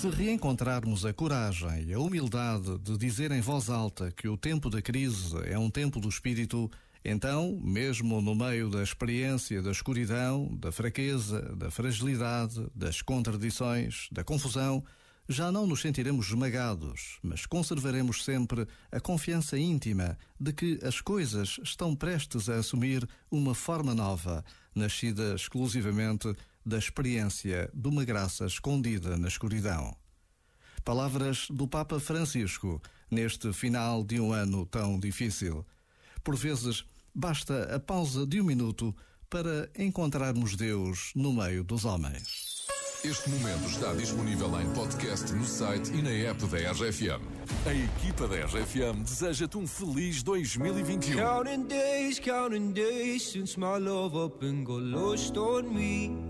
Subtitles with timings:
[0.00, 4.70] Se reencontrarmos a coragem e a humildade de dizer em voz alta que o tempo
[4.70, 6.70] da crise é um tempo do espírito,
[7.04, 14.24] então, mesmo no meio da experiência da escuridão, da fraqueza, da fragilidade, das contradições, da
[14.24, 14.82] confusão,
[15.28, 21.60] já não nos sentiremos esmagados, mas conservaremos sempre a confiança íntima de que as coisas
[21.62, 24.42] estão prestes a assumir uma forma nova,
[24.74, 29.96] nascida exclusivamente da experiência de uma graça escondida na escuridão.
[30.84, 35.64] Palavras do Papa Francisco neste final de um ano tão difícil.
[36.22, 36.84] Por vezes,
[37.14, 38.94] basta a pausa de um minuto
[39.28, 42.66] para encontrarmos Deus no meio dos homens.
[43.02, 47.22] Este momento está disponível em podcast no site e na app da RFM.
[47.64, 51.16] A equipa da RFM deseja-te um feliz 2021.
[51.16, 56.29] Counting days, counting days since my love up and got lost on me.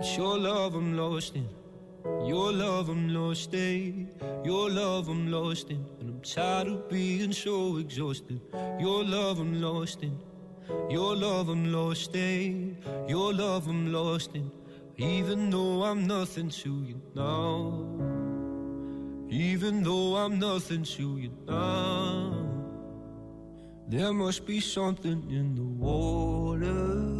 [0.00, 1.46] It's your love I'm lost in.
[2.24, 4.08] Your love I'm lost in,
[4.42, 8.40] your love I'm lost in, and I'm tired of being so exhausted.
[8.80, 10.18] Your love I'm lost in,
[10.88, 14.50] your love I'm lost in, your love I'm lost in,
[14.96, 17.84] even though I'm nothing to you now.
[19.28, 22.48] Even though I'm nothing to you now,
[23.86, 27.19] there must be something in the water,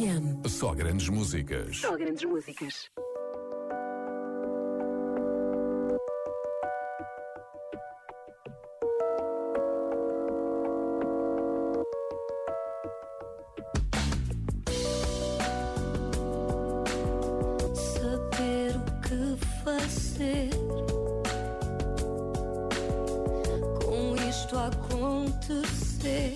[0.00, 0.48] RFM.
[0.48, 1.76] Só grandes músicas.
[1.76, 2.90] Só grandes músicas.
[17.74, 20.50] Saber o que fazer
[23.84, 26.34] com isto acontecer.